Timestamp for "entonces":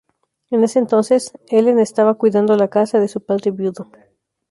0.79-1.31